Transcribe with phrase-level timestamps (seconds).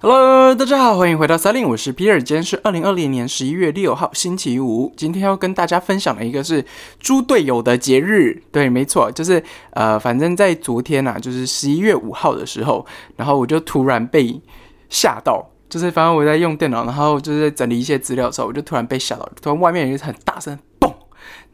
[0.00, 2.22] Hello，大家好，欢迎回到三零，我是皮尔。
[2.22, 4.92] 今天是二零二零年十一月六号，星期五。
[4.96, 6.64] 今天要跟大家分享的一个是
[7.00, 8.40] 猪队友的节日。
[8.52, 14.40] 对，没错，就是呃，反正在昨天呐，就是十一月五号的时候，然后我就突然被
[14.88, 20.56] 吓到，就是反正我在用电脑，然后就是在整理一些资料的时候，我就突然被吓到，突然外面有一很大声。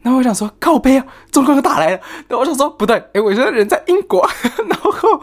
[0.05, 1.99] 然后我想说靠背啊，中共打来了。
[2.27, 4.23] 然后我想说不对，哎，我现在人在英国。
[4.69, 5.19] 然后，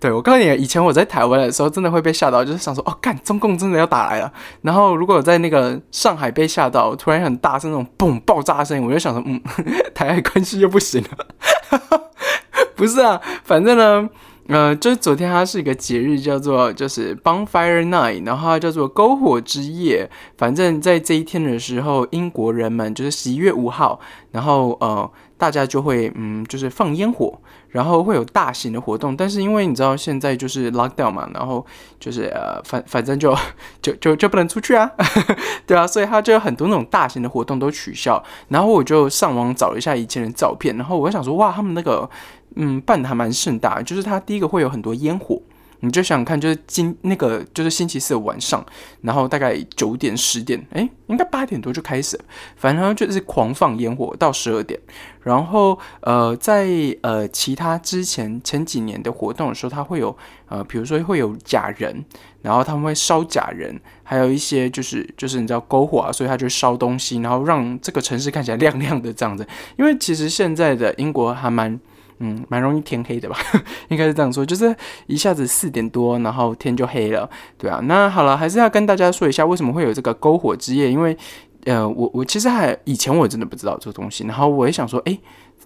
[0.00, 4.32] 对我告诉你，以前我在台湾的时候，真的会被吓到，就是想说哦，干，中共真的要打来了。
[4.62, 9.38] 然后如果在那个上海被吓到，突然很大声那种嘣爆炸声音，我就想说，嗯，
[9.94, 11.78] 台海关系又不行了。
[12.74, 14.08] 不是啊，反正呢。
[14.48, 20.10] 呃，就是昨天它是一个节日，叫做就是 Bonfire Night，然后它叫做篝火之夜。
[20.36, 24.00] 反正在这一天的时候，英国人们就是十一月五号，
[24.32, 25.10] 然后呃，
[25.42, 27.36] 大家就会嗯，就是放烟火，
[27.70, 29.16] 然后会有大型的活动。
[29.16, 31.66] 但是因为你知道现在就是 lockdown 嘛，然后
[31.98, 33.36] 就是呃，反反正就
[33.82, 34.88] 就就就不能出去啊，
[35.66, 38.22] 对啊，所以他就有很多那种大型的活动都取消。
[38.46, 42.08] 然后我就上网找了一下以前的照片，然后我想说，哇，他们那个。
[42.54, 45.40] 嗯，办的还蛮盛大，就是他第一个会有很多烟火，
[45.84, 48.64] 你就想想看，就是今那个就是星期四晚上，
[49.00, 52.18] 然后大概九点十点，哎，应该八点多就开始，
[52.54, 54.78] 反正就是狂放烟火到十二点，
[55.22, 56.68] 然后呃，在
[57.02, 60.16] 呃其他之前前几年的活动的时候，它会有
[60.46, 62.04] 呃，比如说会有假人，
[62.42, 69.44] 然后他们会烧假人，还有一些就是就是你知道篝火啊，所以他就烧东西，然后让这个城市看起来亮亮的这样子，
[69.76, 71.80] 因为其实现在的英国还蛮。
[72.24, 73.36] 嗯，蛮容易天黑的吧，
[73.90, 74.74] 应该是这样说，就是
[75.08, 77.28] 一下子四点多，然后天就黑了，
[77.58, 77.80] 对啊。
[77.82, 80.88] 那好了，还是要跟大家说一下，为什么会有这个篝火之夜？
[80.88, 81.16] 因为，
[81.64, 85.18] 呃，我我其实还以前我真的不知道这个东西，然后我也想说，哎，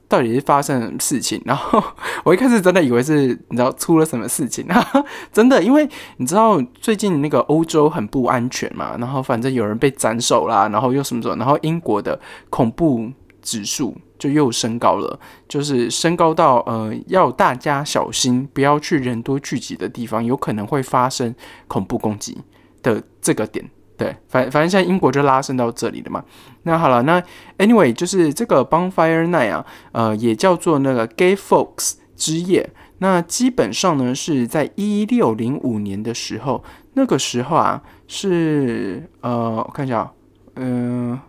[0.08, 1.38] 到底是发生什么事情？
[1.44, 1.82] 然后
[2.24, 4.66] 我一开始真的以为是你知道出了什么事情，
[5.30, 12.18] 真的，因为你知道最近那个欧洲很不安全嘛，然后反正有人被斩首啦，然后又什么什么，然后英国的
[12.48, 13.10] 恐怖
[13.47, 13.97] 指数。
[14.19, 21.34] 就又升高了，就是升高到呃，要大家小心，不要去人多聚集的地方，有可能会发生
[21.68, 22.34] 恐怖攻击
[22.83, 23.62] 的这个点。
[23.98, 26.24] 对，反反正现在英国就拉升到这里了嘛。
[26.62, 27.23] 那好了，那
[27.58, 32.70] anyway 就是这个 bonfire night 啊，呃，也叫做那个 gay folks 之夜。
[33.01, 36.64] 那基本上呢是在一六零五年的时候，
[36.95, 40.11] 那个时候啊是呃，我看一下，
[40.55, 41.20] 嗯，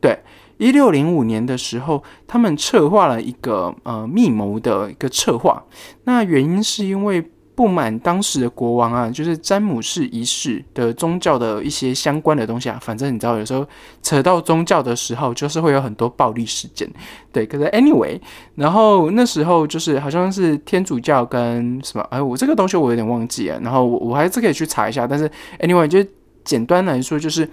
[0.00, 0.20] 对。
[0.62, 5.60] 一六零五年的时候，他们策划了一个呃密谋的一个策划。
[6.04, 7.20] 那原因是因为
[7.56, 12.78] 不满当时的国王啊，就是詹姆士一世的宗教的一些相关的东西啊。
[12.80, 13.66] 反正你知道，有时候
[14.04, 16.88] 扯到宗教的时候，就是会有很多暴力事件。
[17.32, 18.16] 对，可是 anyway，
[18.54, 23.58] 然后那时候就是好像是天主教跟什么，哎，我这个东西我有点忘记了。
[23.58, 25.08] 然后我我还是可以去查一下。
[25.08, 25.28] 但是
[25.58, 25.98] anyway，就
[26.44, 27.50] 简单来说就是。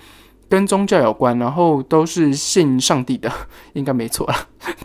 [0.50, 3.32] 跟宗教有关，然后都是信上帝的，
[3.74, 4.36] 应该没错啦，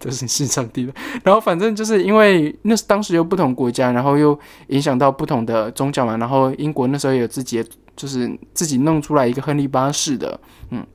[0.01, 0.93] 都是信上帝的。
[1.25, 4.39] 然后反正就是因为那当时有不同国家，然后又
[4.69, 6.17] 影响到不同的宗教嘛。
[6.19, 7.65] 然后英国那时候有自己，
[7.97, 10.39] 就是自己弄出来一个亨利八世的，
[10.71, 10.87] 嗯。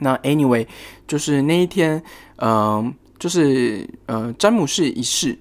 [0.00, 0.64] 那 anyway，
[1.08, 2.00] 就是那一天，
[2.36, 5.36] 嗯，就是呃，詹姆士一世，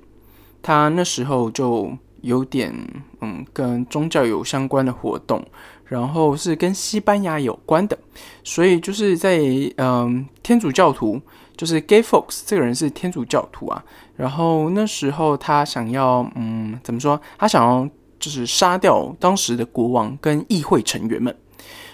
[0.63, 2.73] 他那时候就有点
[3.21, 5.45] 嗯，跟宗教有相关的活动。
[5.89, 7.97] 然后是跟西班牙有关的，
[8.43, 9.39] 所以就是在
[9.77, 11.21] 嗯天主教徒，
[11.55, 13.81] 就是 Gay Fox 这个人是天主教徒啊。
[14.17, 17.17] 然后那时候他想要嗯怎么说？
[17.37, 17.87] 他想要
[18.19, 21.33] 就是杀掉当时的国王跟议会成员们。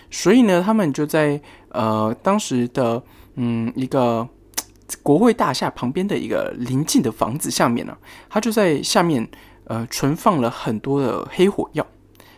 [0.09, 1.39] 所以呢，他们就在
[1.69, 3.01] 呃当时的
[3.35, 4.27] 嗯一个
[5.03, 7.95] 国会大厦旁边的一个临近的房子下面呢，
[8.27, 9.29] 他就在下面
[9.65, 11.85] 呃存放了很多的黑火药。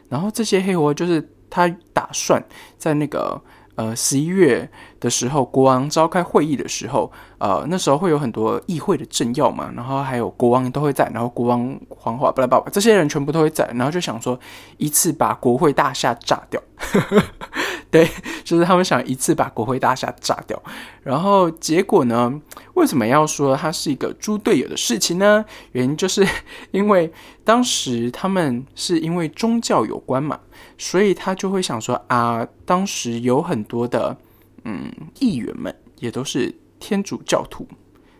[0.10, 1.26] 然后这些黑火就是。
[1.56, 2.44] 他打算
[2.78, 3.42] 在那个
[3.76, 14.38] 呃十一月的时候，国王召开会议的时候，呃那时候会有很多议会的政要嘛，然后还有国王都会在，然后国王、皇后、巴拉巴拉这些人全部都会在，然后就想说
[14.76, 16.62] 一次把国会大厦炸掉。
[17.96, 18.10] 对，
[18.44, 20.62] 就是他们想一次把国会大厦炸掉，
[21.02, 22.42] 然后结果呢？
[22.74, 25.46] 为什么要说它是一个猪队友的事情呢？
[25.72, 26.28] 原因就是
[26.72, 27.10] 因为
[27.46, 30.38] 当时他们是因为宗教有关嘛，
[30.78, 34.18] 所以他就会想说啊，当时有很多的
[34.66, 37.66] 嗯议员们也都是天主教徒，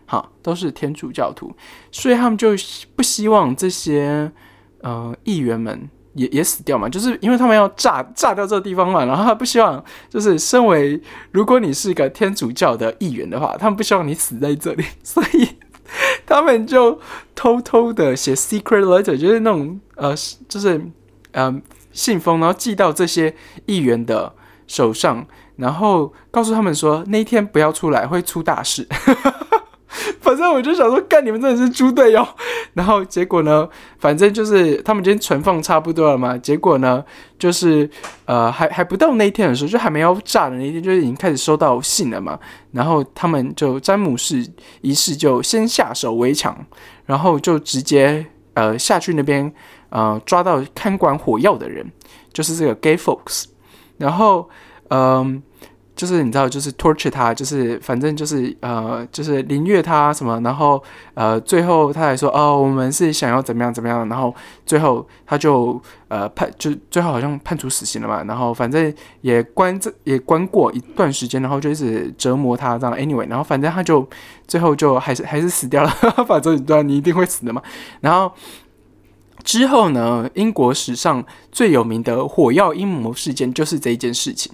[0.06, 1.54] 好，都是天主教徒，
[1.92, 2.52] 所以他们就
[2.94, 4.32] 不希望这些
[4.80, 5.90] 呃议员们。
[6.16, 15.48] 也也死掉嘛，就是因为他们要炸炸掉这个地方嘛，然后他不希望，就是身为如果你是一个天主教的议员的话，他们不希望你死在这里， 所以
[16.26, 16.98] 他们就
[17.34, 20.14] 偷偷的写 secret letter，就是那种呃，
[20.48, 20.80] 就是
[21.32, 23.34] 嗯信封，然后寄到这些
[23.66, 24.32] 议员的
[24.66, 25.26] 手上，
[25.56, 28.88] 然后告诉他们说那一天不要出来，会出大事。
[30.26, 32.26] 反正我就想说，干你们真的是猪队友。
[32.74, 33.68] 然后结果呢，
[34.00, 36.36] 反正就是他们今天存放差不多了嘛。
[36.36, 37.04] 结果呢，
[37.38, 37.88] 就是
[38.24, 42.36] 呃，还还不到那一天的时候，就还没要炸的那一天，就已经开始收到信了嘛。
[42.72, 44.44] 然后他们就詹姆士
[44.80, 46.66] 一世就先下手为强，
[47.04, 49.50] 然后就直接呃下去那边
[49.90, 51.86] 呃抓到看管火药的人，
[52.32, 53.44] 就是这个 Gay Folks。
[53.96, 54.50] 然后
[54.88, 55.40] 嗯。
[55.96, 60.80] 就是你知道，就是 torture 他，就是反正就是呃，就是凌虐他什么，然后
[61.14, 64.32] 呃，最后他还说哦，我们是想要怎么样怎么样，然后
[64.66, 74.06] 最后他就呃判，就最后好像判处死刑了嘛，然后反正也关这也关过一段时间，然后就一直折磨他这样，anyway，然后反正他就
[74.46, 75.90] 最后就还是还是死掉了，
[76.28, 77.62] 反正你知道你一定会死的嘛。
[78.02, 78.30] 然后
[79.42, 84.52] 之后呢，英国史上最有名的火药阴谋事件就是这一件事情，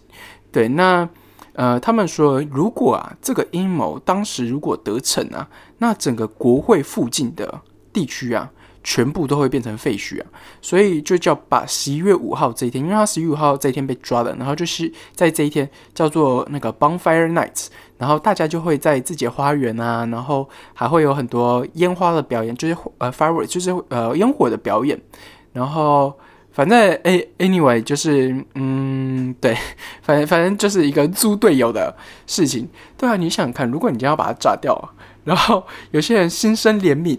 [0.53, 1.09] 对，那。
[1.55, 5.47] 呃，他们说，如果啊，这个阴谋当时如果得逞啊，
[5.79, 7.61] 那整个国会附近的
[7.93, 8.51] 地区啊，
[8.83, 10.27] 全部都会变成废墟啊，
[10.63, 17.67] 所以就叫把十一月五号这一天，因为他十一月五号这一天被抓的，然后就是在这一天叫做那个 Bonfire Night，
[17.99, 24.99] 然后大家就会在自己的花园啊，然后还会有很多烟花的表演，就是呃 fire，就是呃烟火的表演，
[25.53, 26.13] 然后。
[26.53, 29.57] 反正，a anyway，就是嗯，对，
[30.03, 31.97] 反正反正就是一个猪队友的
[32.27, 32.69] 事情。
[32.99, 34.95] 对啊，你想看，如果你今天要把它炸掉，
[35.25, 37.19] 然后有些人心生怜悯，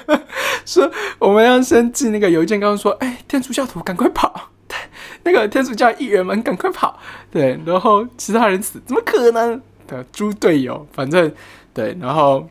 [0.64, 4.48] 说我们要先寄那个邮件，刚刚说，哎，天主教徒赶快跑，
[5.24, 6.98] 那个天主教议员们赶快跑，
[7.30, 10.86] 对，然后其他人死，怎么可能的猪队友？
[10.94, 11.30] 反正
[11.74, 12.48] 对，然后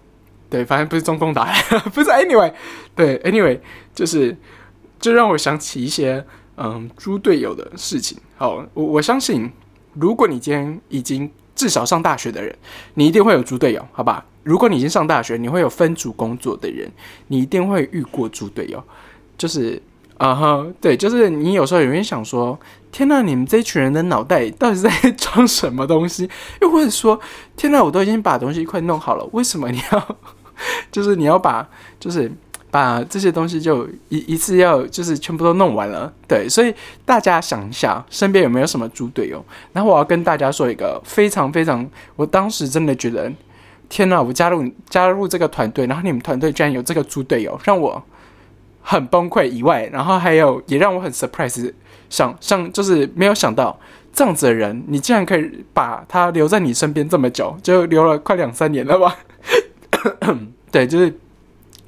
[0.52, 1.52] 对，反正不是中共打，
[1.94, 2.54] 不是 anyway，
[2.96, 3.60] 对，anyway，
[3.96, 4.38] 就是。
[5.02, 6.24] 这让我想起一些
[6.56, 8.18] 嗯猪队友的事情。
[8.38, 9.52] 好，我我相信，
[9.94, 12.56] 如果你今天已经至少上大学的人，
[12.94, 14.24] 你一定会有猪队友，好吧？
[14.44, 16.92] 如果你已经上大学，你会有分组工作的人，
[17.28, 18.84] 你一定会遇过猪队友。
[19.38, 19.82] 就是
[20.18, 22.60] 啊哈，对，就是你有时候有人想说，
[22.92, 26.30] 天呐，你们这群人的脑袋到底在装什么东西？
[26.62, 27.20] 又或者说，
[27.58, 30.18] 天呐，我都已经把东西快弄好了，为什么你要，
[30.92, 31.68] 就是你要把，
[32.00, 32.32] 就是。
[32.72, 36.74] 把这些东西就一一次要就是全部都弄完了，对，所以
[37.04, 39.44] 大家想一下，身边有没有什么猪队友？
[39.74, 41.86] 然后我要跟大家说一个非常非常，
[42.16, 43.30] 我当时真的觉得，
[43.90, 44.22] 天哪！
[44.22, 48.02] 我加入加入这个团队，然后你们团队居然有这个猪队友，让我
[48.82, 49.46] 很崩溃。
[49.46, 51.74] 以外，然后还有也让我很 surprise，
[52.10, 53.78] 想想就是没有想到
[54.14, 59.18] 这样子的人，你竟然可以把他留在你身边这么久，就留了快两三年了吧？
[60.72, 61.14] 对，就是。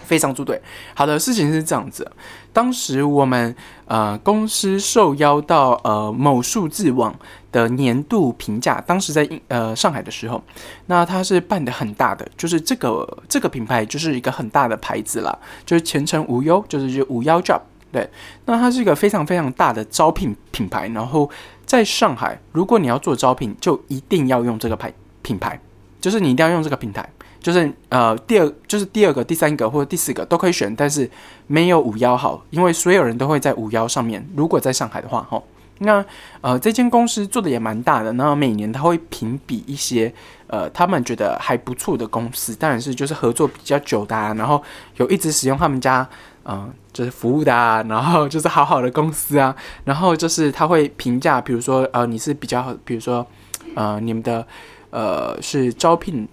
[0.05, 0.61] 非常猪队。
[0.93, 2.09] 好的事情是这样子，
[2.51, 3.55] 当时我们
[3.85, 7.15] 呃公司受邀到呃某数字网
[7.51, 10.43] 的年度评价，当时在呃上海的时候，
[10.87, 17.61] 那它是办的很大的，就是这个这个品牌就是一个很大的牌子啦，就是前程无忧，就是就无忧 job，
[17.91, 18.09] 对，
[18.45, 21.29] 那它是一个非常非常大的招聘品牌，然后
[21.65, 24.91] 在上海，如果你要做招聘，就一定要用这个牌
[25.21, 25.59] 品牌，
[26.01, 27.07] 就是你一定要用这个平台。
[27.43, 31.07] 就是呃，第二就是第二个、第三个或者第四个都可以选，但是
[31.45, 34.25] 没有五幺好，因为所有人都会在五幺上面。
[34.33, 35.43] 如果在上海的话，哈，
[35.79, 36.03] 那
[36.39, 40.11] 呃，这间公司做的也蛮大的，那每年他会评比一些
[40.47, 44.63] 呃，他们觉得还不错的公司，当然是就是合作比较久的，然后
[44.95, 46.07] 有一直使用他们家
[46.45, 49.53] 嗯，就是服务的啊，然后就是好好的公司啊，
[49.83, 53.27] 然后就是他会评价，比如说呃，你是比较，比如说
[53.75, 54.47] 呃，你们的
[54.91, 56.25] 呃是招聘。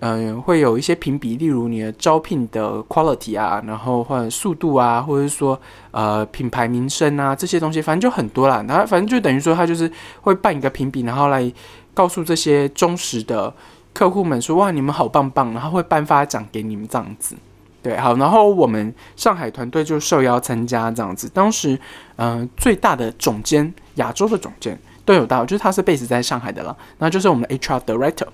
[0.00, 5.58] 嗯，会有一些评比，例如你的招聘的 quality 啊，然后或者速度啊，或者说
[5.92, 8.64] 呃品牌名声啊这些东西，反正就很多啦。
[8.68, 11.50] 然后反正就等于说，他就是会办一个评比，然后来
[11.94, 13.52] 告诉这些忠实的
[13.94, 17.36] 客户们说，哇，你们好棒棒，然后会颁发奖给你们这样子。
[17.80, 21.28] 对，好，然后我们上海团队就受邀参加这样子。
[21.28, 21.78] 当时，
[22.16, 28.26] 嗯，最大的总监，亚洲的总监都有到，就是他是 base 在上海的了，那就是我们的 HR director。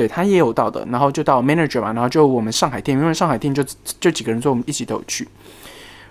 [0.00, 3.62] 对他也有到的，然后就到 manager 嘛，然后就我们上海店，因为上海店就
[4.00, 5.28] 就几个人，所以我们一起都有去。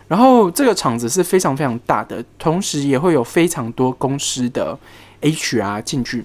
[0.08, 4.78] 然后这个场子是非常非常大的，同时也会有非常多公司的
[5.24, 6.24] HR 进去，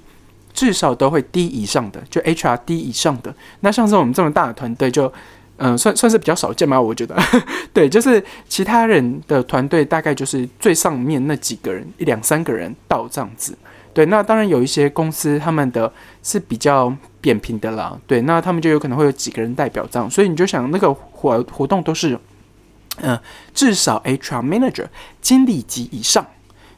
[0.52, 3.34] 至少都会 D 以上的，就 HR D 以上的。
[3.60, 5.10] 那像是我们这么大的团队，就
[5.56, 7.16] 嗯，算算是比较少见吧，我觉得。
[7.72, 13.56] 对，就是其他人的团队大概就是最上面那几个人，一两三个人到这样子。
[13.94, 15.90] 对，那当然有一些公司他们的
[16.22, 16.94] 是比较。
[17.24, 22.18] 扁平的啦，对，那他们就有可能会有几个人代表这样，所以你就想那个活活动都是，
[22.96, 23.18] 嗯，
[23.54, 24.84] 至少 HR manager
[25.22, 26.26] 经理级以上，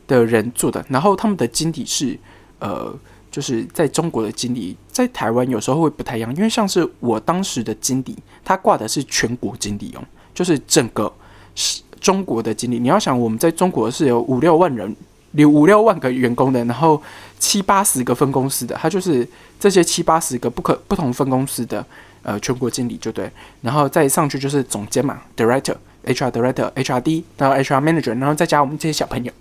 [0.07, 2.17] 的人做的，然后他们的经理是
[2.61, 2.97] 呃，
[3.29, 11.13] 就是在中国的经理，在台湾有时候会不太一样，因为像是我当时的经理，他挂的是全国经理哦，就是整个
[11.57, 12.79] 是中国的经理。
[12.79, 14.95] 你要想，我们在中国是有五六万人，
[15.33, 17.03] 有五六万个员工的，然后
[17.39, 19.27] 七八十个分公司的，他就是
[19.59, 21.85] 这些七八十个不可不同分公司的
[22.23, 23.31] 呃全国经理就对，
[23.63, 25.75] 然后再上去就是总监嘛，director。
[26.07, 29.33] HR director、HRD，然后 HR manager，然后再加我们这些小朋友，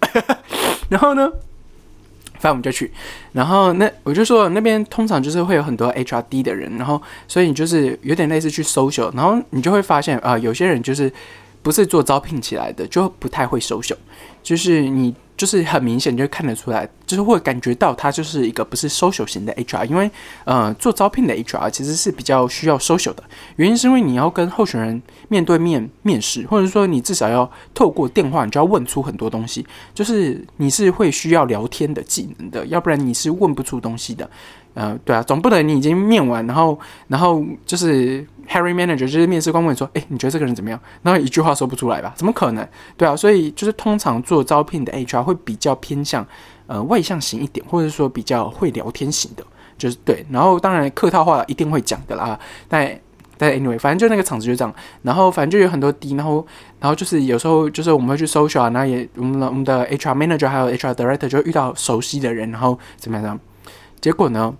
[0.89, 1.29] 然后呢，
[2.39, 2.91] 反正我们就去，
[3.33, 11.13] 然后那我就说那边通常就是会有很多 HRD 的人，然后所以你就是有点类似去 social，然后你就会发现啊，有些人就是
[11.61, 13.97] 不是做招聘起来的，就不太会 social，
[14.41, 15.13] 就是你。
[15.37, 20.09] 就是很明显就看得出来，就是会感觉到他就是一个不是 social 型的 HR，因为
[20.45, 23.23] 呃做招聘的 HR 其实是比较需要 social 的，
[23.57, 34.29] 原因是因为你要跟候选人面对面面试，或者说你至少要透过电话，你就要问出很多东西，就是你是会需要聊天的技能的，要不然你是问不出东西的。
[34.73, 36.77] 呃，对啊，总不能你已经面完，然后
[37.07, 40.79] 然后就是 Harry Manager 就是面试官问说，哎，你觉得这个人怎么样？
[41.01, 42.13] 然后一句话说不出来吧？
[42.15, 42.67] 怎么可能？
[42.97, 46.25] 对啊，所以就是通常做招聘的 HR 会比较偏向
[46.67, 49.43] 呃外向型一点，或者说比较会聊天型的，
[49.77, 50.25] 就是对。
[50.29, 52.99] 然后当然客套话一定会讲的啦，但
[53.37, 54.73] 但 anyway，反正就那个场子就这样。
[55.01, 56.45] 然后反正就有很多 D，然后
[56.79, 63.39] 然后就是有时候就是我们会去 social，那也我们的我们的 HR Manager 还有 HR Director 就遇到熟悉的人，然后怎么样？
[63.99, 64.55] 结果呢？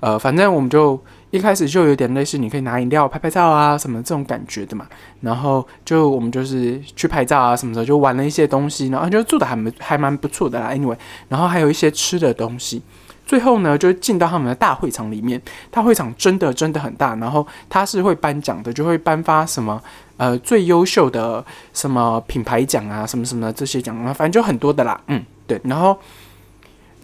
[0.00, 4.86] 呃，反正我们就一开始就有点类似，你可以拿饮料拍拍照啊，什么这种感觉的嘛。
[5.20, 10.70] 然后就我们就是去拍照啊，什么的，就玩了一些东西，然后就做的还蛮还蛮不错的啦。
[10.70, 10.96] Anyway，
[11.28, 12.80] 然后还有一些吃的东西。
[13.26, 15.40] 最后呢，就进到他们的大会场里面。
[15.70, 19.78] 大会场真的真的很大，然后他是会颁奖的，就会颁发什么
[20.16, 21.44] 呃最优秀的
[21.74, 24.98] 什么品牌奖啊，什么什么这些奖啊，反正就很多的啦。
[25.08, 25.98] 嗯，对，然后。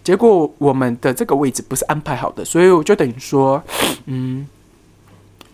[0.05, 3.61] 结果我们的这个位置不是安排好的，所以我就等于说，
[4.05, 4.47] 嗯，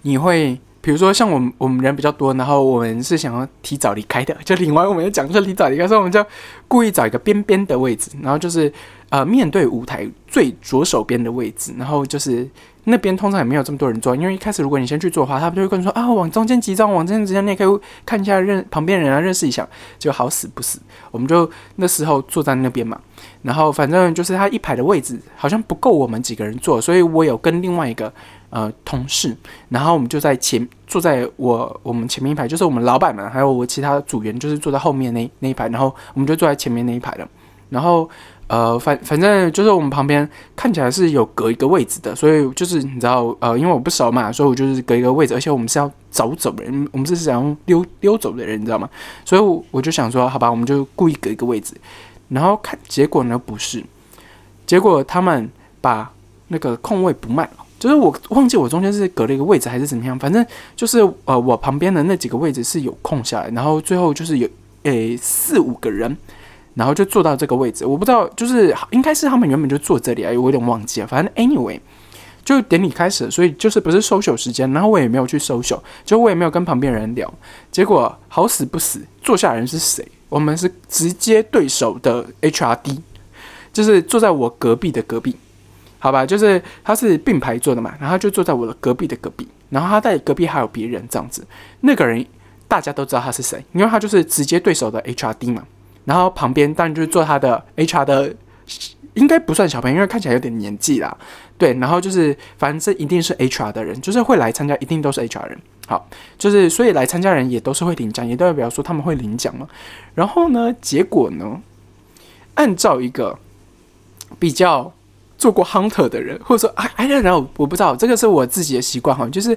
[0.01, 6.21] 你会比如说像我们我们人比较多，然后我们是想要提早离开的，就领完我们的奖就提早离开，所以我们就
[6.67, 8.69] 故意找一个边边的位置，然后就是
[9.11, 12.49] 呃面对舞台最左手边的位置，然后就是。
[12.85, 20.79] 那边通常也没有这么多人坐，因为一开始如果你先去坐的话，他们就会跟你说啊，往中间集中，往中间集中，你可以看一下认旁边人啊，认识一下，就好死不死，
[21.11, 22.99] 我们就那时候坐在那边嘛，
[23.43, 28.11] 然后反正就是他一排的位置好像不够我们几个人坐，所以我有跟另外一个
[28.49, 29.37] 呃同事，
[29.69, 37.27] 然后我们就在前坐在我我们前面一排，就是我们老板们还有我其他组员，就是坐在后面那那一排，然后我们就坐在前面那一排了，
[37.69, 38.09] 然后。
[38.51, 48.89] 呃，反反正就是我们旁边看起来是有隔一个位置的，所以就是你知道，呃，因为我不熟嘛，所以我就是隔一个位置，而且我们是要早走的人，我们是想要溜溜走的人，你知道吗？
[49.23, 51.73] 所以我就想说，好吧，我们就故意隔一个位置，
[52.27, 53.81] 然后看结果呢，不是，
[54.67, 56.11] 结果他们把
[56.49, 64.49] 那个空位不卖了，就是我忘记我中间是隔了一个位置还是怎么样，反正就是呃，我旁边的那几个位置是有空下来，然后最后就是有
[64.83, 66.17] 诶四五个人。
[66.73, 71.07] 然后就坐到这个位置，我不知道，就是应该是他们原本就坐这里啊，我有点忘记了。
[71.07, 71.79] 反正 anyway，
[72.45, 77.31] 就典礼开始，所以就是不是收手时间，然后我也没有去收手，就我也没有跟旁边人聊。
[77.71, 80.05] 结果好死不死，坐下人是谁？
[80.29, 82.97] 我们是直接对手的 HRD，
[83.73, 85.35] 就是坐在我隔壁的隔壁，
[85.99, 91.45] 好吧，就是他是并排坐的嘛，然后就坐在我的隔壁的隔壁，然后他在隔壁还有别人这样子，
[91.81, 92.25] 那个人
[92.69, 95.63] 大家都知道他是谁，因为他就是直接对手的 HRD 嘛。
[96.05, 98.35] 然后旁边当然就是做他的 HR 的，
[99.13, 101.15] 应该不算小朋友，因为看起来有点年纪啦。
[101.57, 105.59] 对，然后就是反正这一定是 HR 的人，就是会来参加，一定都是 HR 人。
[105.85, 109.67] 好，就是所以来参加人也都是会领奖，也代表说他们会领奖嘛。
[110.15, 111.61] 然后呢，结果呢，
[112.55, 113.37] 按照一个
[114.39, 114.91] 比较
[115.37, 119.55] 做过 hunter 的人，或者说哎哎，然后我不知道这个是我自己的习惯哈，就是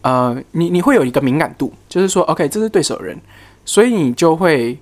[0.00, 3.16] 呃，你你会有一个敏感度，就是说 OK，这是对手人，
[3.64, 4.76] 所以你就会。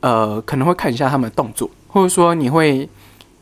[0.00, 2.88] 呃，可能会看一下他们的动作，或者说你会，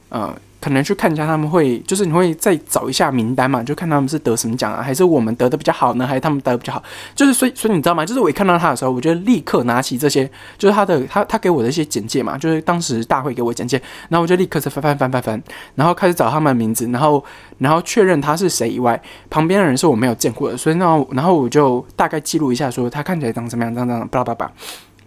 [0.08, 6.82] 呃，可能去看一下他们会，就是你会再找一下名单嘛，就看他们是得什么奖啊，还是我们得的比较好呢，还是他们得的比较好？
[7.14, 8.06] 就是所以，所以你知道吗？
[8.06, 15.42] 就是我一看到他的时候，我就立刻拿起这些，就是他的他他给我的一些简介嘛，就是当时大会给我简介，然后我就立刻是翻翻翻翻翻，
[15.74, 17.22] 然后开始找他们的名字，然后
[17.58, 24.52] 然后确认他是谁以外，旁边的人是我没有见过的，所以那然后我就大概记录一下，说他看起来长什么样，这样这样，巴拉巴拉，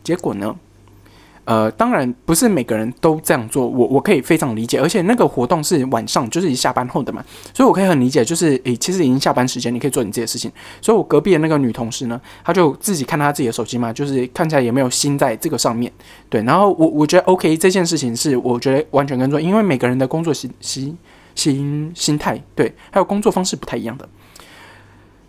[0.03, 0.55] 结果呢？
[1.45, 10.51] 呃，当然不是每个人都这样做，我我可以非常理解，而且那个活动是晚上，就是下班后的嘛，所以我可以很理解，就是诶，其实已经下班时间，你可以做你自己的事情。
[10.79, 15.91] 所以我隔壁的那个女同事呢，她就自己看她自己的手机嘛，就是看起来也没有心在这个上面，
[16.29, 16.43] 对。
[16.43, 20.95] 然后我我觉得 OK，这件事情是我觉得完全跟做，因为每个人的工作心心
[21.33, 24.07] 心心态，对，还有工作方式不太一样的。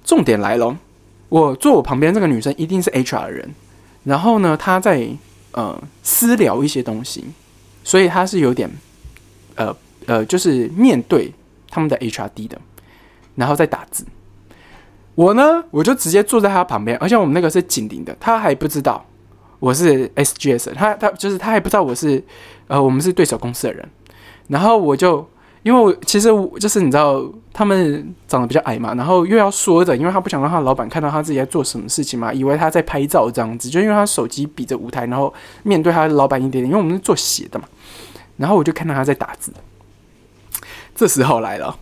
[0.05, 0.76] 重点来了，
[1.31, 3.55] 我坐我旁边这个女生一定是 HR 的人，
[4.05, 5.09] 然后呢，她在。
[5.52, 7.25] 呃，私聊一些东西，
[7.85, 8.71] 所以他是有点，
[9.57, 9.76] 呃
[10.07, 11.33] 呃，就是面对
[11.69, 12.61] 他们的 HRD 的，
[13.35, 14.04] 然后再打字。
[15.14, 19.04] 我呢，我就直接坐在他旁边，而且我们那个是紧邻的，他还不知道
[19.59, 22.23] 我是 SGS，他他就是他还不知道我是
[22.69, 23.88] 呃，我们是对手公司的人，
[24.49, 25.28] 然后我就。
[25.62, 37.67] 因为我其实就是你知道，他们长得比较矮嘛，然后又要说着，因为他不想让他老板看到他自己在做什么事情嘛，以为他在拍照这样子，就因为他手机比着舞台，然后面对他老板一点点，因为我们是做鞋的嘛，
[38.38, 39.52] 然后我就看到他在打字。
[40.95, 41.76] 这时候来了，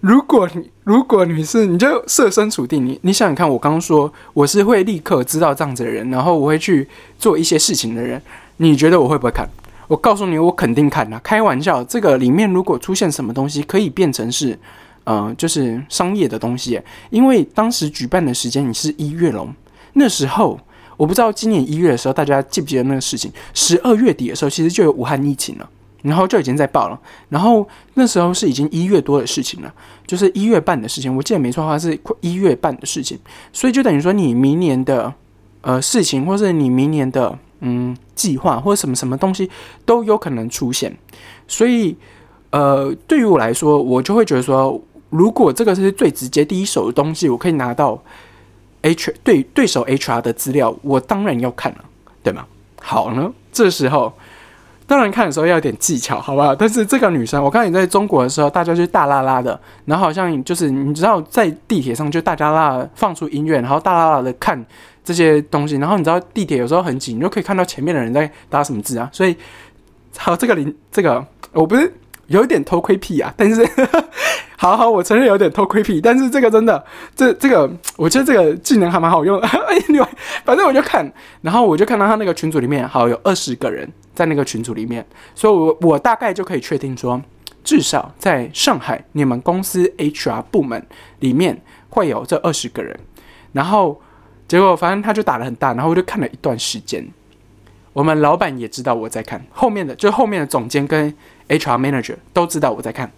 [0.00, 8.22] 如果你如果你是你就设身处地，你你想想看，我刚刚说我是会立刻知道这样子的人，然后我会去做一些事情的人，
[8.58, 9.48] 你觉得我会不会看？
[9.88, 11.20] 我告诉你，我肯定看了。
[11.20, 14.58] 开玩笑，这个里面如果出现什么东西，可以变成是，
[15.04, 16.80] 呃，就是商业的东西。
[17.10, 19.54] 因为当时举办的时间你是一月龙，
[19.92, 20.58] 那时候
[20.96, 23.30] 我不知道今年一月的时候大家记不记得那个事情？
[23.54, 25.70] 十二月底的时候，其实就有武汉疫情了，
[26.02, 27.00] 然后就已经在报了。
[27.28, 29.72] 然后那时候是已经一月多的事情了，
[30.04, 31.14] 就是一月半的事情。
[31.14, 33.16] 我记得没错的话是一月半的事情，
[33.52, 35.14] 所以就等于说你明年的
[35.60, 37.38] 呃事情，或是你明年的。
[37.60, 39.50] 嗯，计划或者什么什么东西
[39.84, 40.96] 都有可能出现，
[41.48, 41.96] 所以
[42.50, 48.02] 呃，对于我来说，我就会觉得说，如果这个是最直接第一手的东西，我可以拿到
[48.82, 51.84] H 对对手 HR 的资料，我当然要看了，
[52.22, 52.46] 对吗？
[52.80, 54.12] 好呢，这时候
[54.86, 56.54] 当然看的时候要有点技巧，好不好？
[56.54, 64.64] 但是这个女生，我看你在中国的时候，大家就大拉拉的，然后好像就是你知道，在地铁上就大家拉放出音乐，然后大拉拉的看。
[65.04, 69.08] 这些东西，然后你知道地铁有时候很挤，你就可以看到前面的人在打什么字啊。
[69.12, 69.36] 所以，
[70.18, 71.94] 好，这个零这个我不是
[72.26, 73.64] 有一点偷窥癖啊，但是，
[74.56, 79.38] 好好，我承认有点偷窥癖，但是这个真的，这这个我觉得这个技能还蛮好用。
[79.40, 80.08] 哎，另外，
[80.44, 81.10] 反正我就看，
[81.42, 87.20] 然后我就看到他那个群组里面，好有二十个人在那个群组里面，所以我我大概就可以确定说，
[87.62, 90.86] 至少在上海你们公司 HR 部门
[91.20, 92.98] 里面会有这二十个人，
[93.52, 94.00] 然后。
[94.48, 97.04] 结果反正他就打的很大，然后我就看了一段时间。
[97.92, 101.12] 我们老板也知道我在看，后面的就后面的总监跟
[101.48, 103.10] HR manager 都知道我在看。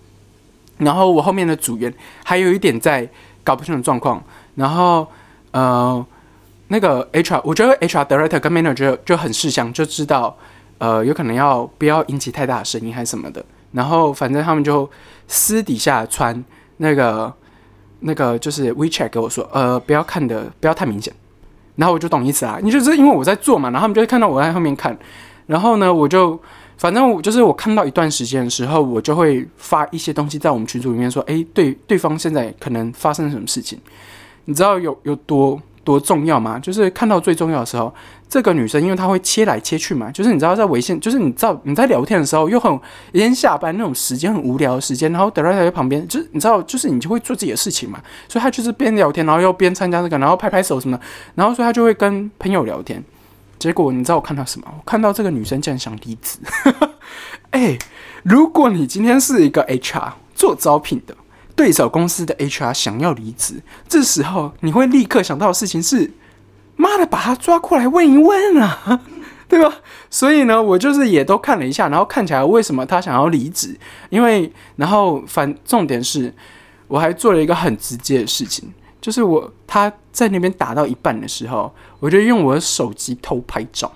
[0.79, 1.93] 然后我后面的组员
[2.25, 3.09] 还有一点在
[3.45, 4.23] 搞不清楚状况。
[4.55, 5.07] 然后
[5.53, 6.05] 呃，
[6.69, 10.37] 那个 HR 我觉得 HR director 跟 manager 就很识相，就知道
[10.79, 13.45] 呃有可能要不要引起太大的声音还是什么的。
[13.73, 14.89] 然后反正他们就
[15.27, 16.45] 私底下传
[16.79, 17.33] 那个。
[18.01, 21.13] 那个就是 WeChat 给我说，呃，不要看的，不要太明显。
[21.75, 24.97] 然后我就懂意思啦，你就是因为我在做嘛，然后他们就会看到我在后面看。
[25.49, 26.41] 然后呢，我就
[26.79, 33.79] 反正我就是我看到一段时间的时候，我就会发一些东西在我们群组里面说，哎，对，对方现在可能发生什么事情，
[34.47, 35.61] 你知道有有多？
[35.85, 36.59] 多重要吗？
[36.59, 37.91] 就是看到最重要的时候，
[38.29, 42.71] 这个女生因为她会切来切去嘛，就是你知道在微信，就是你知道你在聊天的时候又很
[43.13, 51.03] 已经下班那种时间很无聊的时间，然后德瑞在旁边，就是你知道，就是你就会做自己的事情嘛，所以她就是边聊天，然后又边参加这个，然后拍拍手什么的，
[51.37, 53.03] 然后所以她就会跟朋友聊天。
[53.59, 54.67] 结果你知道我看到什么？
[54.77, 56.39] 我看到这个女生竟然想离职。
[57.51, 57.79] 哎，
[58.23, 61.17] 如果你今天是一个 HR 做招聘的。
[61.57, 66.13] 对手公司的 HR 想要离职，这时候你会立刻想到的事情是：
[66.77, 69.01] 妈的，把他抓过来问一问啊，
[69.49, 69.75] 对吧？
[70.09, 73.77] 所以呢，我就是也都看了一下，然后看起来为什么他想要离职？
[74.09, 76.33] 因为然后反重点是，
[76.87, 83.93] 我还做了一个很直接的事情，就是我他在那边打到一半的时候，我就用我的手机偷拍照。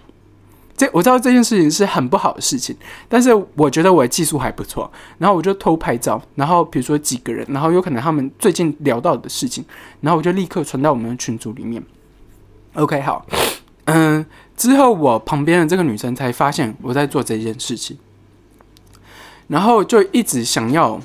[0.74, 2.74] 这我知道这件事情是很不好的事情，
[3.08, 9.64] 但是我觉得我的技术还不错，然后我就偷拍照，然后比如说几个人，然后有可能他们最近聊到的事情，
[10.00, 11.82] 然后我就立刻传到我们的群组里面。
[12.74, 13.24] OK，好，
[13.84, 14.24] 嗯，
[14.56, 17.98] 之后我旁边的这个女生才发现我在做这件事情，
[19.48, 20.98] 然后就一直想要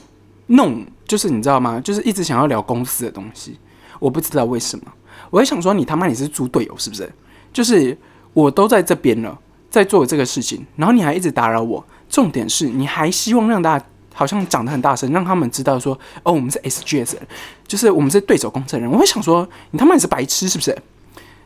[0.48, 1.80] 弄，就是你知道吗？
[1.82, 3.60] 就是一直想要聊公司的东西，
[4.00, 4.86] 我不知道为什么，
[5.30, 7.12] 我也想说你他妈你是猪队友是不是？
[7.52, 7.98] 就是
[8.34, 9.40] 我都在这边了。
[9.70, 11.86] 在做这个事情，然后你还一直打扰我。
[12.10, 17.16] 重点是，你还希望让大家好像讲的很大声，让他们知道说，哦，我们是 SGS，
[17.68, 18.90] 就是我们是对手工程人。
[18.90, 20.76] 我会想说，你他妈也是白痴是不是？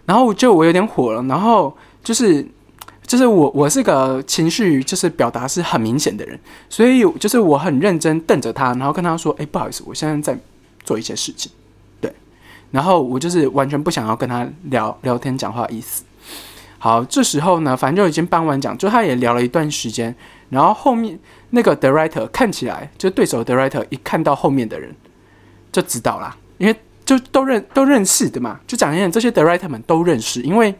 [0.05, 1.23] 然后就我有点火了。
[1.23, 2.47] 然后就是，
[3.07, 10.39] 就是我我是个情绪就是表达是很明显的人，所以就是我很认真瞪着他，然后跟他说：“哎，不好意思，我现在在
[10.83, 11.51] 做一些事情。”
[12.71, 16.03] 然后我就是完全不想要跟他聊聊天讲话意思。
[16.79, 20.15] 好，这时候呢，反正就已经颁完奖，就他也聊了一段时间，
[20.49, 21.19] 然后后面
[21.51, 24.95] 那个 director 看起来就对手 director 一看到后面的人
[25.71, 30.73] 就知道啦，因为就都认都认识的嘛，就讲一点这些 director 们都认识，因为。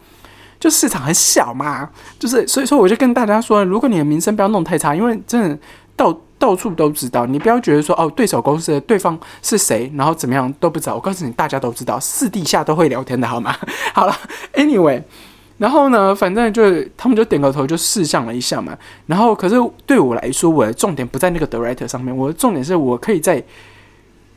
[0.61, 5.57] 就市场很小嘛，就是所以说我就跟大家说，如果你的名声不要弄太差，因为真的
[6.01, 10.95] 到到处都知道，你不要觉得说哦，对手公司的对方是谁，然后怎么样都不知道。
[10.95, 13.55] 我告诉你，大家都知道，私底下都会聊天的好吗？
[13.93, 14.15] 好了
[14.55, 15.03] ，Anyway，
[15.59, 16.63] 然后呢，反正就
[16.97, 18.75] 他们就点个头，就试想了一下嘛。
[19.05, 23.43] 然后可是对我来说，我的重点不在那个 director 上面，我的重点是我可以在。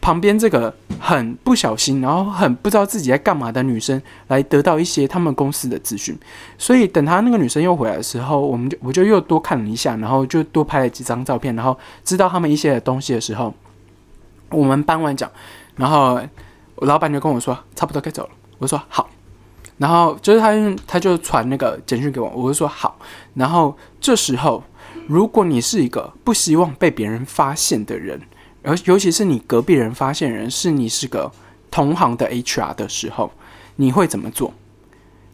[0.04, 6.14] 旁边这个很不小心，然后很不知道自己在干嘛的女生，来得到一些他们公司的资讯。
[6.58, 13.54] 所以等他那个女生又回来的时候，我们就我就又多看了一下，然后就多拍了几张照片，然后知道他们一些东西的时候，
[14.50, 15.30] 我们颁完奖，
[15.76, 16.20] 然后
[16.76, 18.30] 老板就跟我说差不多该走了。
[18.58, 19.08] 我说好，
[19.78, 20.52] 然后就是他
[20.86, 22.98] 他就传那个简讯给我，我就说好。
[23.32, 24.62] 然后这时候，
[25.06, 28.20] 如果你是一个不希望被别人发现的人。
[28.64, 31.31] 而尤其是你隔壁人发现人是你是个
[31.70, 33.31] 同行的 HR 的时候，
[33.77, 34.53] 你会怎么做？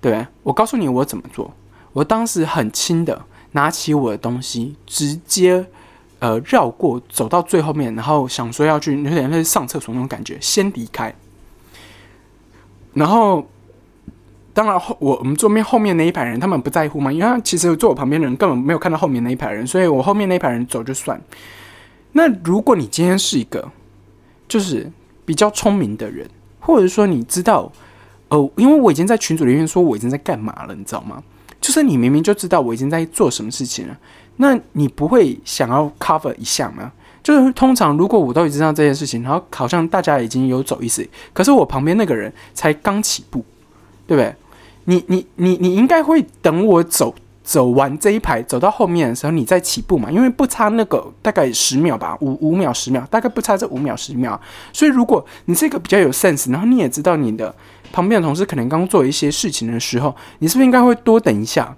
[0.00, 1.52] 对我告诉你我怎么做。
[1.92, 5.64] 我当时很轻的拿起我的东西，直接
[6.18, 11.14] 呃绕过走到最后面，然后想说要去有点类似上厕所那种感觉，先离开。
[12.94, 13.48] 然后
[14.52, 21.20] 当然后我我们桌面后面那一排人他们不在乎嘛，因为其实坐我旁边的人根本没有看到后面那一排人，所以我后面那一排人走就算。
[22.12, 23.70] 那如果你今天是一个，
[24.48, 24.90] 就是
[25.24, 27.70] 比较聪明的人，或者说你知道，
[28.28, 31.22] 哦，因为我已经在群组里面说我已经在干嘛了，你知道吗？
[31.60, 33.96] 就是你明明就知道我已经在做什么事情了，
[34.36, 36.90] 那你不会想要 cover 一下吗？
[37.22, 43.44] 就是通常如果我都已经知道这件事情，然后好像大家已经有走意思，可是我旁边那个人才刚起步，
[44.06, 44.34] 对不对？
[44.86, 47.14] 你你你你应该会等我走。
[47.42, 54.40] 走完这一排，走到后面的时候，你再起步嘛，因为不差那个大概十秒吧，五五秒十秒，大概不差这五秒十秒。
[54.72, 57.54] 所以如果你是一个比较有 sense，然后你也知道你的
[57.92, 61.74] 旁边的同事可能刚做一些事情的时候，你是不是应该会多等一下，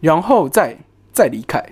[0.00, 0.76] 然后再
[1.12, 1.64] 再离开？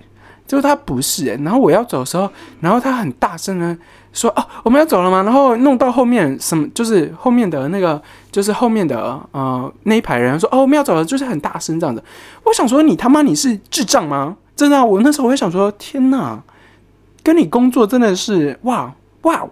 [0.47, 2.29] 就是他不是，然后我要走的时候，
[2.59, 3.77] 然后他很大声的。
[4.13, 5.23] 说哦，我们要走了吗？
[5.23, 7.99] 然后弄到后面什么，就是后面的那个，
[8.31, 12.03] 就是后面的呃那一排人说哦，我们要走了，就是很大声这样子。
[12.43, 14.37] 我想说你他妈你是智障吗？
[14.55, 16.39] 真的，我那时候我也想说天哪，
[17.23, 19.43] 跟你工作真的是哇哇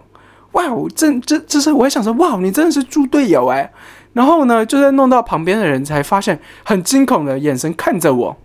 [0.52, 0.62] 哇，
[0.94, 3.68] 这这这是我也想说哇，你真的是猪队友哎。
[4.12, 8.36] 然后呢，就在弄到旁边的人才发现，很惊恐的眼神看着我。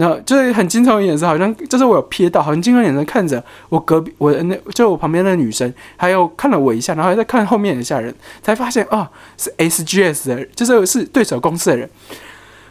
[0.00, 11.90] 那就是很惊悚的眼神，好像就是我有瞥到，好像惊悚眼神看着我隔壁，我那就我旁边的女生，还有看了我一下，然后再看后面一下人，才发现啊，是 SGS 的，就是是对手公司的人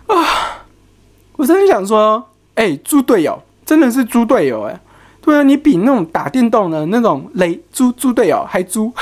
[0.08, 0.16] 啊！
[1.36, 4.80] 我真的想说，哎，猪队友，真的是猪队友哎！
[5.20, 8.94] 对啊，你比那种打电动的那种雷猪猪队友还猪，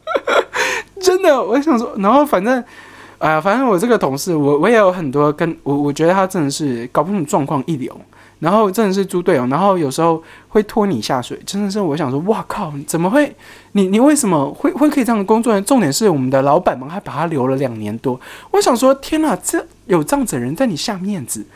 [1.00, 2.62] 真的，我想说，然后反正。
[3.18, 7.94] 哎呀，反正我这个同事，我我也有很多跟我，我觉得他真的是搞不懂状况一流，
[8.40, 13.34] 然后真的是猪队友，然后有时候会拖你下水，真的是我想说，哇靠，怎么会？
[13.72, 15.62] 你你为什么会会可以这样的工作呢？
[15.62, 21.46] 重点是我们的老板们还把他留了两年多，我想说，天哪，这有这样子的人在你下面子，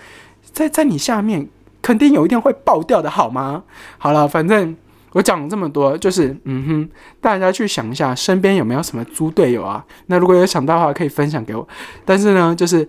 [0.53, 1.47] 在在你下面，
[1.83, 3.63] 肯定有一天会爆掉的好吗？
[3.99, 4.75] 好了，反正。
[5.13, 6.89] 我讲这么多，就是嗯哼，
[7.21, 9.85] 大家去想一下，身边有没有什么猪队友啊？
[10.07, 11.67] 那如果有想到的话，可以分享给我。
[12.05, 12.87] 但是呢，就是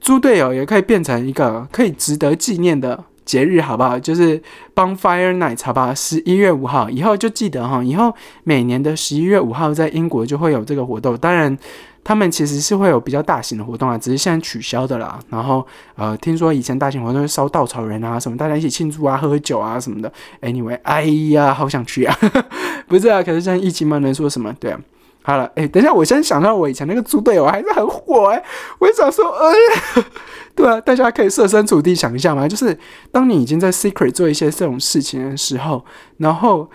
[0.00, 3.98] 猪队友也可以变成一个可以值得纪念的节日，好不好？
[3.98, 4.40] 就是
[4.74, 5.94] Bonfire Night，好吧？
[5.94, 8.14] 十一月五号以后就记得哈，以后
[8.44, 11.14] 每年的十一月五号在英国就会有这个活动。
[11.18, 11.56] 当然。
[12.04, 15.20] 他们其实是会有比较大型的活动啊，只是现在取消的啦。
[15.28, 20.10] 然后，呃，听说以前大型活动是烧稻草人啊，什么大家一起庆祝啊、喝酒啊什么的。
[20.40, 22.16] Anyway，哎呀，好想去啊！
[22.88, 24.50] 不是啊，可是现在疫情嘛，能说什么？
[24.58, 24.80] 对啊。
[25.28, 28.42] 好了，哎，等一下，我先想到我以前那个猪队友还是很火哎。
[28.78, 30.02] 我想说，哎，
[30.56, 32.74] 对啊，大家可以设身处地想一下嘛，就是
[33.12, 35.84] 当你已经在 secret 做一些这种事情的时候，
[36.16, 36.70] 然后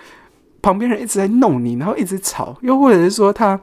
[0.62, 3.60] 旁边人一直在弄你，然后一直吵，又或者是说他。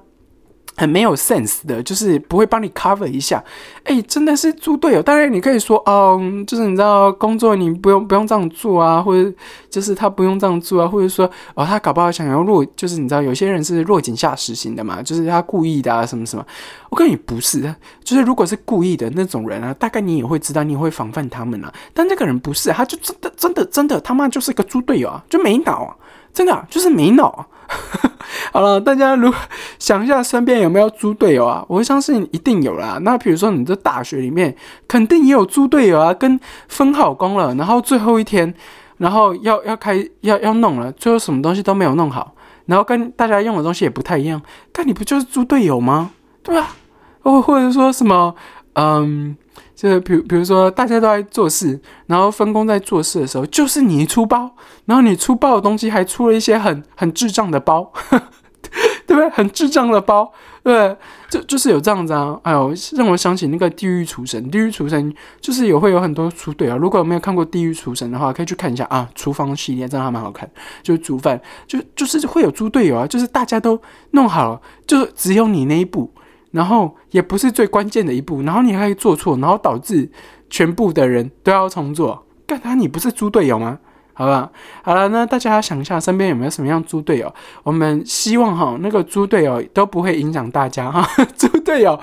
[0.80, 3.44] 很没有 sense 的，就是不会帮你 cover 一下，
[3.84, 5.02] 哎，真的是猪队友。
[5.02, 9.30] 当然你可以说，哦，就是你知道工作你不用不用这样做啊，或者
[9.68, 16.46] 就是他不用这样做啊，或者说哦他搞不好想要落，就是你知道有些人是落井下石型的嘛，就是他故意的啊什么什么。
[16.88, 21.70] 我跟你不是，就是如果是故意的那种人啊，大概你也会知道，你会防范他们啊。
[21.92, 25.96] 但这个人不是，他就真的真的真的他妈就是个猪队友啊，就没脑啊，
[26.32, 27.46] 真的就是没脑。
[28.52, 29.38] 好了，大家如果
[29.78, 31.64] 想一下身边有没有猪队友啊？
[31.68, 32.98] 我相信一定有啦。
[33.02, 34.54] 那比如说你在大学里面，
[34.88, 36.12] 肯定也有猪队友啊。
[36.12, 36.38] 跟
[36.68, 38.52] 分好工了，然后最后一天，
[38.98, 42.34] 然后要要开要要弄了，最后什么东西都没有弄好，
[42.66, 44.42] 然后跟大家用的东西也不太一样。
[44.72, 46.10] 但你不就是猪队友吗？
[46.42, 46.74] 对吧？
[47.22, 48.34] 或或者说什么？
[48.74, 49.36] 嗯，
[49.74, 54.50] 就是比比如说大家都在做事，然后分工在做事的时候，就是你出包，
[54.84, 57.92] 然后你出包的东西还出了一些很很智障的包，
[59.06, 59.28] 对不对？
[59.30, 60.96] 很智障的包，对，
[61.28, 62.38] 就就是有这样子啊。
[62.44, 66.76] 哎呦，让我想起那个《地狱厨神》，《地狱厨神》就是有会有很多厨队啊。
[66.76, 69.08] 如果没有看过《地狱厨神》的话，可以去看一下啊。
[69.16, 70.48] 厨房系列真的还蛮好看，
[70.82, 73.80] 就是煮饭，就就是会有猪队友啊，就是大家都
[74.12, 76.12] 弄好了，就只有你那一步。
[76.50, 80.10] 然后也不是最关键的一步，然后你还做错，然后导致
[80.48, 82.26] 全部的人都要重做。
[82.46, 83.78] 干他，你不是猪队友吗？
[84.12, 84.50] 好吧，
[84.82, 87.32] 好了，那大家想一下，身边有没有什么样猪队友？
[87.62, 91.06] 我们希望哈，那个猪队友都不会影响大家哈。
[91.38, 91.98] 猪队友，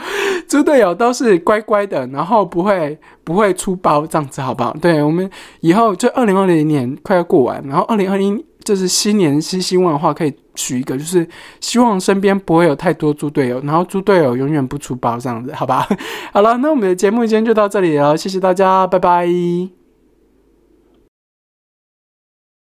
[0.48, 4.74] 猪队友都是乖乖的，然后不会不会出包这样子，好不好？
[4.82, 5.30] 对我们
[5.60, 8.44] 以后就二零二零年快要过完，然后二零二零。
[8.64, 11.26] 就是新年新希望的话，可以取一个，就是
[11.62, 15.88] 希望身边不会有太多猪队友，然后猪队友永远不出包这样子，好吧？
[16.34, 19.77] 好了，那我们的节目今天就到这里了，谢谢大家，拜拜。